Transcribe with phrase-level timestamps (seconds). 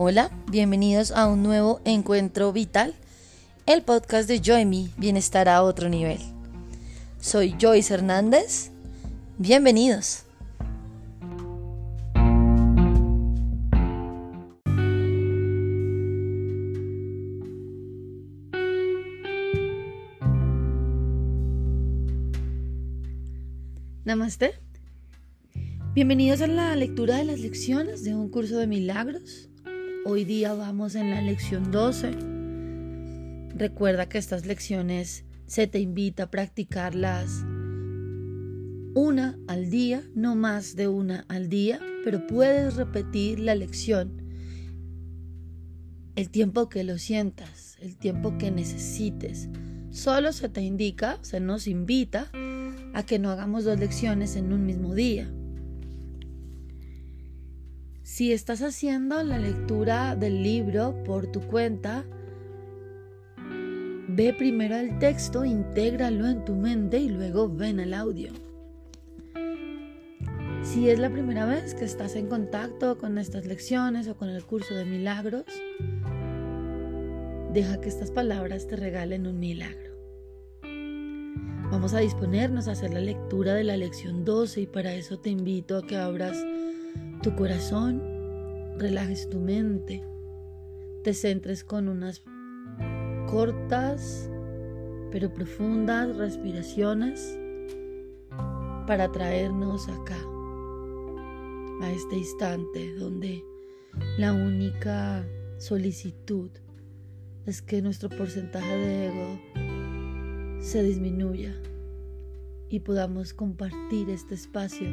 [0.00, 2.94] Hola, bienvenidos a un nuevo encuentro vital,
[3.66, 6.20] el podcast de Joy Bienestar a otro nivel.
[7.20, 8.70] Soy Joyce Hernández,
[9.38, 10.22] bienvenidos.
[24.04, 24.52] Namaste.
[25.92, 29.48] Bienvenidos a la lectura de las lecciones de un curso de milagros.
[30.04, 32.12] Hoy día vamos en la lección 12.
[33.54, 37.44] Recuerda que estas lecciones se te invita a practicarlas
[38.94, 44.22] una al día, no más de una al día, pero puedes repetir la lección
[46.16, 49.48] el tiempo que lo sientas, el tiempo que necesites.
[49.90, 52.30] Solo se te indica, se nos invita
[52.94, 55.30] a que no hagamos dos lecciones en un mismo día.
[58.08, 62.06] Si estás haciendo la lectura del libro por tu cuenta,
[64.08, 68.32] ve primero el texto, intégralo en tu mente y luego ven el audio.
[70.62, 74.42] Si es la primera vez que estás en contacto con estas lecciones o con el
[74.42, 75.44] curso de milagros,
[77.52, 79.92] deja que estas palabras te regalen un milagro.
[81.70, 85.28] Vamos a disponernos a hacer la lectura de la lección 12 y para eso te
[85.28, 86.42] invito a que abras
[87.28, 88.00] tu corazón,
[88.78, 90.02] relajes tu mente,
[91.04, 92.22] te centres con unas
[93.26, 94.30] cortas
[95.12, 97.38] pero profundas respiraciones
[98.86, 100.16] para traernos acá,
[101.82, 103.44] a este instante donde
[104.16, 105.22] la única
[105.58, 106.50] solicitud
[107.44, 111.54] es que nuestro porcentaje de ego se disminuya
[112.70, 114.88] y podamos compartir este espacio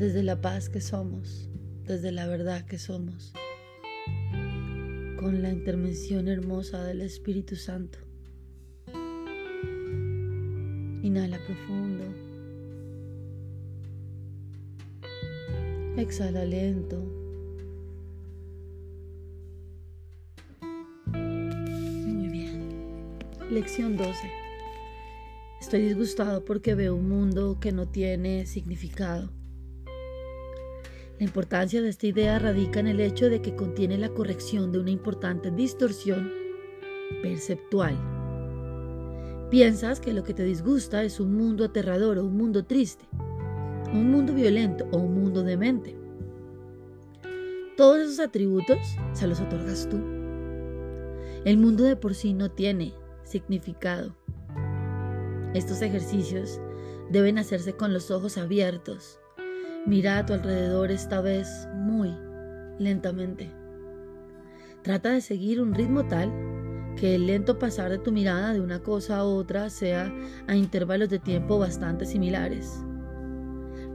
[0.00, 1.50] desde la paz que somos,
[1.84, 3.34] desde la verdad que somos,
[5.18, 7.98] con la intervención hermosa del Espíritu Santo.
[11.02, 12.04] Inhala profundo.
[15.98, 16.96] Exhala lento.
[21.12, 23.18] Muy bien.
[23.50, 24.14] Lección 12.
[25.60, 29.38] Estoy disgustado porque veo un mundo que no tiene significado.
[31.20, 34.78] La importancia de esta idea radica en el hecho de que contiene la corrección de
[34.78, 36.32] una importante distorsión
[37.20, 37.94] perceptual.
[39.50, 43.04] Piensas que lo que te disgusta es un mundo aterrador o un mundo triste,
[43.92, 45.94] un mundo violento o un mundo demente.
[47.76, 48.78] Todos esos atributos
[49.12, 49.98] se los otorgas tú.
[51.44, 52.94] El mundo de por sí no tiene
[53.24, 54.16] significado.
[55.52, 56.58] Estos ejercicios
[57.10, 59.19] deben hacerse con los ojos abiertos
[59.86, 62.14] Mira a tu alrededor esta vez muy
[62.78, 63.50] lentamente.
[64.82, 66.30] Trata de seguir un ritmo tal
[66.96, 70.12] que el lento pasar de tu mirada de una cosa a otra sea
[70.46, 72.84] a intervalos de tiempo bastante similares.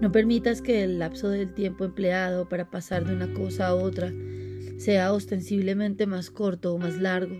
[0.02, 4.12] No permitas que el lapso del tiempo empleado para pasar de una cosa a otra
[4.78, 7.36] sea ostensiblemente más corto o más largo.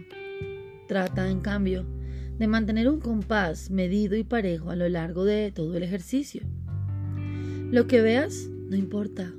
[0.88, 1.86] Trata, en cambio,
[2.38, 6.44] de mantener un compás medido y parejo a lo largo de todo el ejercicio.
[7.72, 9.34] Lo que veas no importa.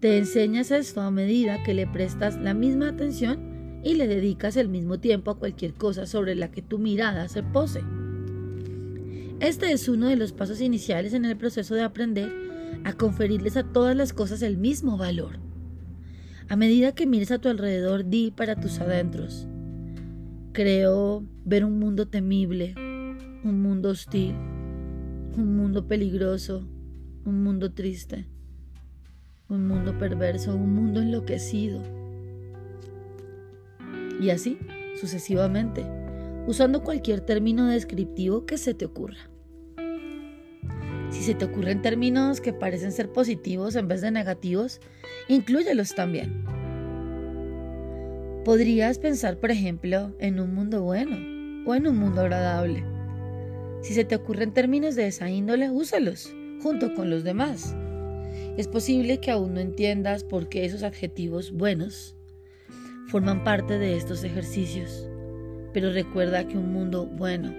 [0.00, 4.68] Te enseñas esto a medida que le prestas la misma atención y le dedicas el
[4.68, 7.82] mismo tiempo a cualquier cosa sobre la que tu mirada se pose.
[9.40, 12.32] Este es uno de los pasos iniciales en el proceso de aprender
[12.84, 15.38] a conferirles a todas las cosas el mismo valor.
[16.48, 19.46] A medida que mires a tu alrededor, di para tus adentros.
[20.52, 22.74] Creo ver un mundo temible,
[23.44, 24.34] un mundo hostil,
[25.36, 26.66] un mundo peligroso,
[27.24, 28.26] un mundo triste,
[29.48, 31.82] un mundo perverso, un mundo enloquecido.
[34.20, 34.58] Y así,
[34.98, 35.84] sucesivamente,
[36.46, 39.28] usando cualquier término descriptivo que se te ocurra.
[41.10, 44.80] Si se te ocurren términos que parecen ser positivos en vez de negativos,
[45.28, 46.44] inclúyelos también.
[48.44, 51.16] Podrías pensar, por ejemplo, en un mundo bueno
[51.66, 52.84] o en un mundo agradable.
[53.82, 57.74] Si se te ocurren términos de esa índole, úsalos junto con los demás.
[58.56, 62.16] Es posible que aún no entiendas por qué esos adjetivos buenos
[63.08, 65.08] forman parte de estos ejercicios,
[65.72, 67.52] pero recuerda que un mundo bueno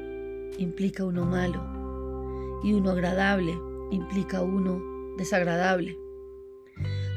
[0.58, 3.54] implica uno malo y uno agradable
[3.92, 4.82] implica uno
[5.18, 5.98] desagradable.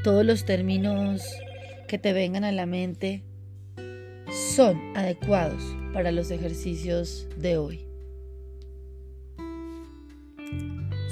[0.03, 1.23] Todos los términos
[1.89, 3.23] que te vengan a la mente
[4.57, 7.94] son adecuados para los ejercicios de hoy.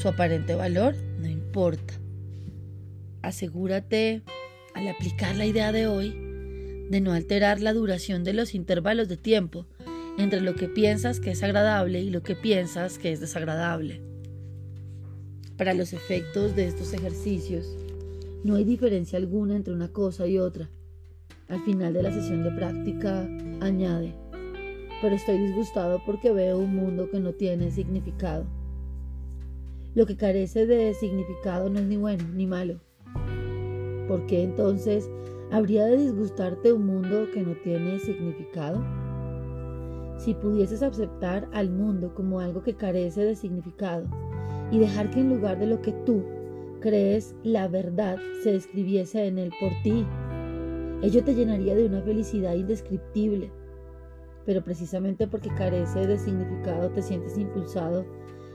[0.03, 1.95] Su aparente valor no importa.
[3.23, 4.23] Asegúrate
[4.75, 6.11] al aplicar la idea de hoy
[6.91, 9.65] de no alterar la duración de los intervalos de tiempo
[10.19, 14.03] entre lo que piensas que es agradable y lo que piensas que es desagradable.
[15.57, 17.65] Para los efectos de estos ejercicios,
[18.43, 20.69] no hay diferencia alguna entre una cosa y otra.
[21.47, 23.29] Al final de la sesión de práctica,
[23.61, 24.17] añade,
[25.01, 28.62] pero estoy disgustado porque veo un mundo que no tiene significado.
[29.95, 32.81] Lo que carece de significado no es ni bueno ni malo.
[34.09, 35.11] ¿Por qué entonces
[35.51, 38.83] habría de disgustarte un mundo que no tiene significado?
[40.17, 44.07] Si pudieses aceptar al mundo como algo que carece de significado
[44.71, 46.25] y dejar que en lugar de lo que tú
[46.81, 50.07] crees la verdad se describiese en él por ti,
[51.03, 53.53] ello te llenaría de una felicidad indescriptible.
[54.47, 58.07] Pero precisamente porque carece de significado te sientes impulsado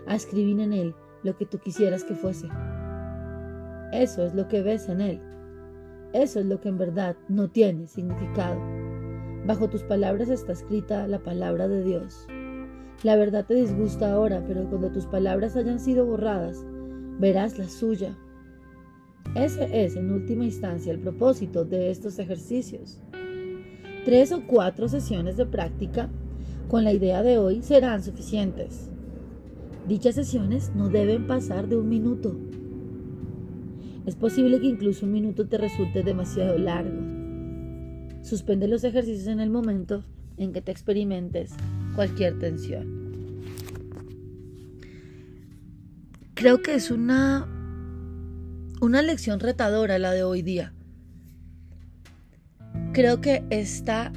[0.08, 0.96] a escribir en él
[1.28, 2.48] lo que tú quisieras que fuese.
[3.92, 5.22] Eso es lo que ves en él.
[6.14, 8.60] Eso es lo que en verdad no tiene significado.
[9.46, 12.28] Bajo tus palabras está escrita la palabra de Dios.
[13.04, 16.66] La verdad te disgusta ahora, pero cuando tus palabras hayan sido borradas,
[17.20, 18.18] verás la suya.
[19.36, 23.02] Ese es, en última instancia, el propósito de estos ejercicios.
[24.06, 26.10] Tres o cuatro sesiones de práctica
[26.70, 28.90] con la idea de hoy serán suficientes.
[29.88, 32.38] Dichas sesiones no deben pasar de un minuto.
[34.06, 37.02] Es posible que incluso un minuto te resulte demasiado largo.
[38.22, 40.04] Suspende los ejercicios en el momento
[40.36, 41.54] en que te experimentes
[41.96, 43.42] cualquier tensión.
[46.34, 47.48] Creo que es una,
[48.82, 50.74] una lección retadora la de hoy día.
[52.92, 54.12] Creo que esta,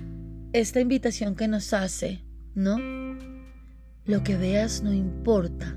[0.53, 2.25] esta invitación que nos hace,
[2.57, 3.00] ¿no?
[4.07, 5.77] Lo que veas no importa.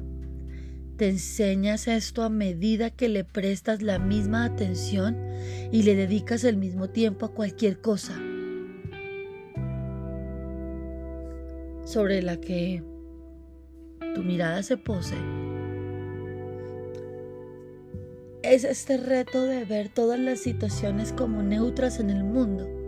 [0.98, 5.18] Te enseñas esto a medida que le prestas la misma atención
[5.72, 8.14] y le dedicas el mismo tiempo a cualquier cosa
[11.84, 12.81] sobre la que
[14.16, 15.16] tu mirada se pose.
[18.42, 22.82] Es este reto de ver todas las situaciones como neutras en el mundo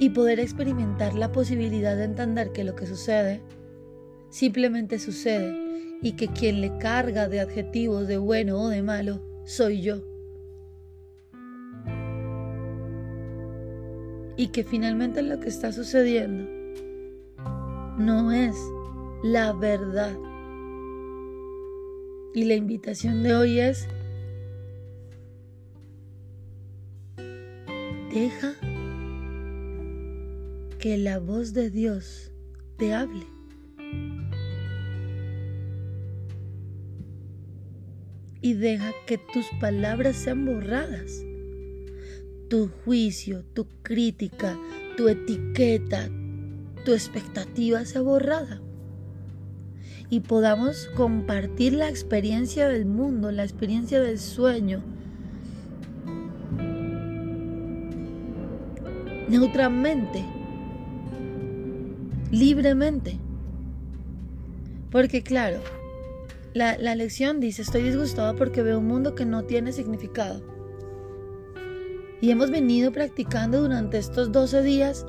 [0.00, 3.40] y poder experimentar la posibilidad de entender que lo que sucede
[4.28, 9.80] simplemente sucede y que quien le carga de adjetivos de bueno o de malo soy
[9.80, 10.02] yo.
[14.36, 16.44] Y que finalmente lo que está sucediendo
[17.96, 18.56] no es
[19.22, 20.16] la verdad.
[22.34, 23.86] Y la invitación de hoy es,
[28.12, 28.54] deja
[30.84, 32.30] que la voz de Dios
[32.76, 33.24] te hable.
[38.42, 41.24] Y deja que tus palabras sean borradas.
[42.50, 44.58] Tu juicio, tu crítica,
[44.98, 46.10] tu etiqueta,
[46.84, 48.60] tu expectativa sea borrada.
[50.10, 54.84] Y podamos compartir la experiencia del mundo, la experiencia del sueño,
[59.30, 60.22] neutralmente
[62.34, 63.18] libremente.
[64.90, 65.58] Porque claro,
[66.52, 70.42] la, lección dice, estoy disgustado porque veo un mundo que no tiene significado.
[72.20, 75.06] Y hemos venido practicando durante estos 12 días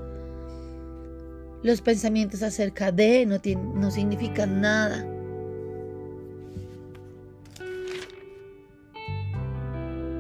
[1.64, 3.40] los pensamientos acerca de no,
[3.76, 5.06] no significan nada.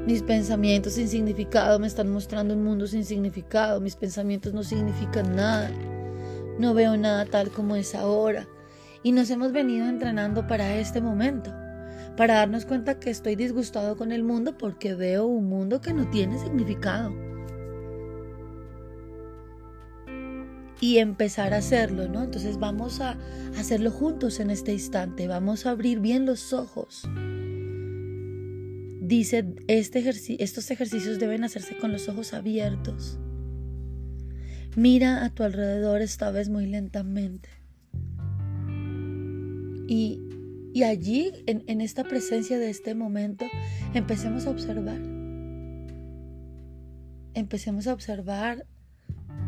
[0.05, 3.81] Mis pensamientos sin significado me están mostrando un mundo sin significado.
[3.81, 5.71] Mis pensamientos no significan nada.
[6.57, 8.47] No veo nada tal como es ahora.
[9.03, 11.53] Y nos hemos venido entrenando para este momento,
[12.17, 16.09] para darnos cuenta que estoy disgustado con el mundo porque veo un mundo que no
[16.09, 17.13] tiene significado.
[20.81, 22.23] Y empezar a hacerlo, ¿no?
[22.23, 23.17] Entonces vamos a
[23.57, 27.07] hacerlo juntos en este instante, vamos a abrir bien los ojos.
[29.01, 30.03] Dice, este
[30.39, 33.19] estos ejercicios deben hacerse con los ojos abiertos.
[34.75, 37.49] Mira a tu alrededor esta vez muy lentamente.
[39.87, 40.21] Y,
[40.83, 43.45] allí, en, en esta presencia de este momento,
[43.93, 44.99] empecemos a observar.
[47.33, 48.65] Empecemos a observar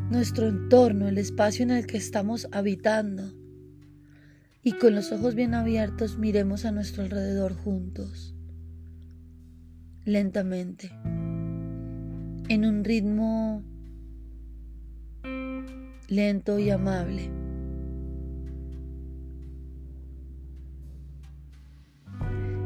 [0.09, 3.33] nuestro entorno, el espacio en el que estamos habitando.
[4.63, 8.33] Y con los ojos bien abiertos miremos a nuestro alrededor juntos,
[10.05, 10.91] lentamente,
[12.49, 13.63] en un ritmo
[16.07, 17.29] lento y amable.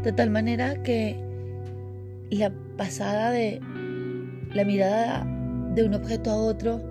[0.03, 1.19] De tal manera que,
[2.29, 3.59] la pasada de
[4.53, 5.25] la mirada
[5.75, 6.81] de un objeto a otro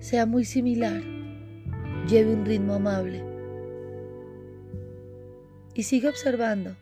[0.00, 1.02] sea muy similar,
[2.08, 3.22] lleve un ritmo amable
[5.74, 6.74] y sigue observando.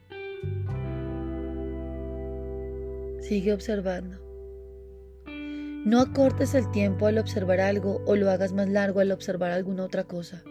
[3.21, 4.20] Sigue observando.
[5.85, 9.85] No acortes el tiempo al observar algo o lo hagas más largo al observar alguna
[9.85, 10.43] otra cosa.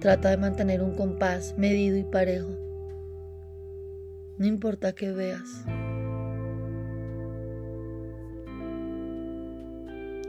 [0.00, 2.50] Trata de mantener un compás medido y parejo.
[4.36, 5.64] No importa qué veas.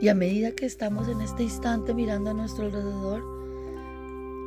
[0.00, 3.22] Y a medida que estamos en este instante mirando a nuestro alrededor,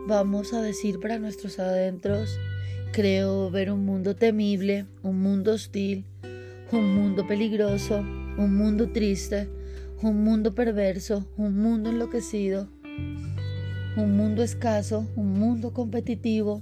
[0.08, 2.40] vamos a decir para nuestros adentros,
[2.94, 6.06] creo ver un mundo temible, un mundo hostil,
[6.72, 8.04] un mundo peligroso,
[8.40, 9.50] un mundo triste,
[10.02, 12.70] un mundo perverso, un mundo enloquecido,
[13.98, 16.62] un mundo escaso, un mundo competitivo,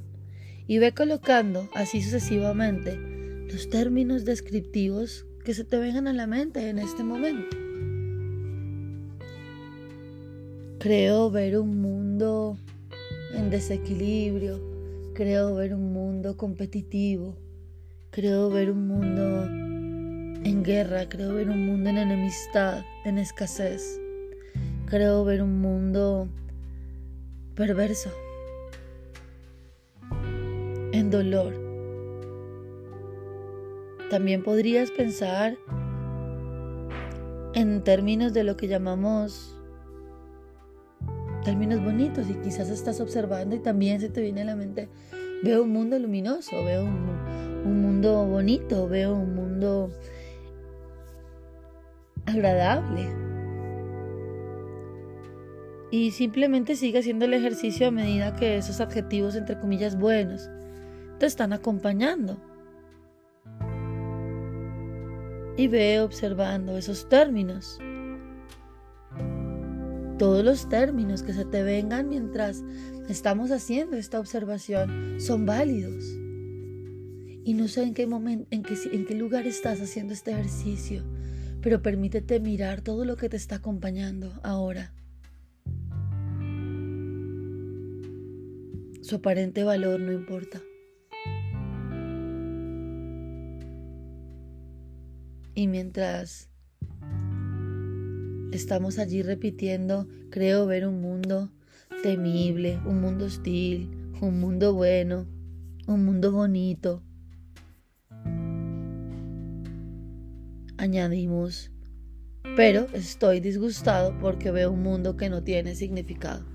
[0.66, 2.98] y ve colocando así sucesivamente
[3.52, 7.56] los términos descriptivos que se te vengan a la mente en este momento.
[10.80, 12.58] Creo ver un mundo
[13.36, 14.60] en desequilibrio,
[15.14, 17.38] creo ver un mundo competitivo,
[18.10, 19.67] creo ver un mundo
[20.48, 24.00] en guerra, creo ver un mundo en enemistad, en escasez,
[24.86, 26.30] creo ver un mundo
[27.54, 28.12] perverso,
[30.94, 31.54] en dolor.
[34.10, 35.58] También podrías pensar
[37.54, 39.54] en términos de lo que llamamos
[41.44, 44.88] términos bonitos y quizás estás observando y también se te viene a la mente,
[45.44, 49.92] veo un mundo luminoso, veo un, mundo bonito, veo un mundo
[52.28, 53.10] agradable.
[55.90, 60.50] Y simplemente sigue haciendo el ejercicio a medida que esos adjetivos, entre comillas, buenos,
[61.18, 62.38] te están acompañando.
[65.58, 67.80] Y ve observando esos términos
[70.18, 72.64] todos los términos que se te vengan mientras
[73.08, 76.04] estamos haciendo esta observación son válidos.
[77.44, 81.04] Y no sé en qué momento, en qué, en qué lugar estás haciendo este ejercicio,
[81.68, 84.94] pero permítete mirar todo lo que te está acompañando ahora.
[89.02, 90.62] Su aparente valor no importa.
[95.56, 96.48] Y mientras
[98.54, 101.52] Estamos allí repitiendo, creo ver un mundo
[102.02, 103.90] temible, un mundo hostil,
[104.22, 105.26] un mundo bueno,
[105.86, 107.04] un mundo bonito.
[110.80, 111.72] Añadimos,
[112.56, 116.46] pero estoy disgustado porque veo un mundo que no tiene significado.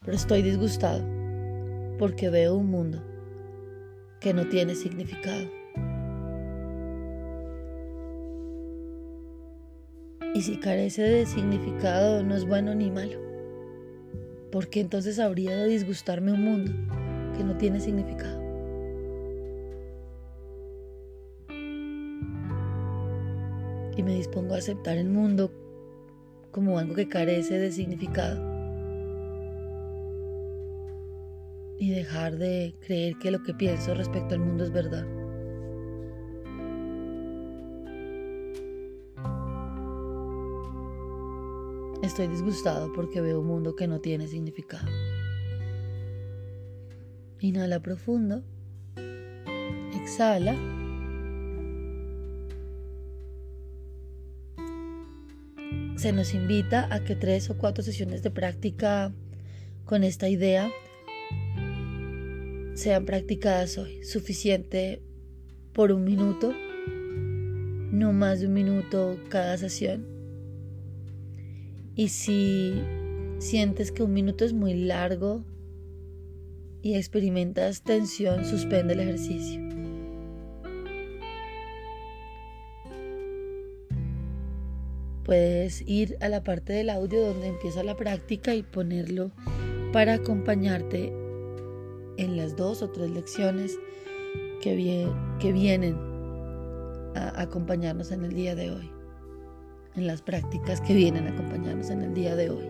[0.00, 1.04] Pero estoy disgustado
[1.98, 3.04] porque veo un mundo
[4.18, 5.46] que no tiene significado.
[10.34, 13.20] Y si carece de significado, no es bueno ni malo.
[14.50, 16.72] Porque entonces habría de disgustarme un mundo
[17.36, 18.41] que no tiene significado.
[23.96, 25.52] Y me dispongo a aceptar el mundo
[26.50, 28.40] como algo que carece de significado.
[31.78, 35.06] Y dejar de creer que lo que pienso respecto al mundo es verdad.
[42.02, 44.86] Estoy disgustado porque veo un mundo que no tiene significado.
[47.40, 48.42] Inhala profundo.
[49.94, 50.71] Exhala.
[56.02, 59.12] Se nos invita a que tres o cuatro sesiones de práctica
[59.84, 60.68] con esta idea
[62.74, 64.02] sean practicadas hoy.
[64.02, 65.00] Suficiente
[65.72, 66.54] por un minuto,
[67.92, 70.04] no más de un minuto cada sesión.
[71.94, 72.82] Y si
[73.38, 75.44] sientes que un minuto es muy largo
[76.82, 79.61] y experimentas tensión, suspende el ejercicio.
[85.24, 89.30] Puedes ir a la parte del audio donde empieza la práctica y ponerlo
[89.92, 91.12] para acompañarte
[92.16, 93.78] en las dos o tres lecciones
[94.60, 95.96] que, que vienen
[97.14, 98.90] a acompañarnos en el día de hoy
[99.94, 102.68] en las prácticas que vienen a acompañarnos en el día de hoy.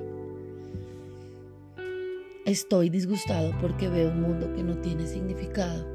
[2.45, 5.87] Estoy disgustado porque veo un mundo que no tiene significado.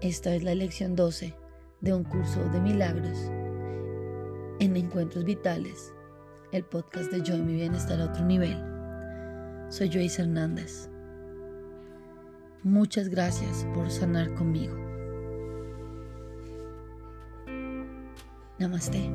[0.00, 1.34] Esta es la lección 12
[1.80, 3.30] de un curso de milagros
[4.60, 5.92] en Encuentros Vitales,
[6.52, 8.56] el podcast de Yo y mi bienestar a otro nivel.
[9.68, 10.88] Soy Joyce Hernández.
[12.62, 14.76] Muchas gracias por sanar conmigo.
[18.58, 19.10] Namaste.